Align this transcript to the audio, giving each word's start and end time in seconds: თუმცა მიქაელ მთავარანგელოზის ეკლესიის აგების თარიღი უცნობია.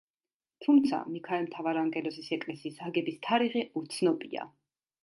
თუმცა 0.65 1.01
მიქაელ 1.17 1.45
მთავარანგელოზის 1.49 2.33
ეკლესიის 2.39 2.83
აგების 2.89 3.25
თარიღი 3.29 3.67
უცნობია. 3.85 4.53